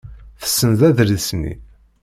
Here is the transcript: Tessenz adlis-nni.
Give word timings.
Tessenz 0.41 0.81
adlis-nni. 0.87 1.53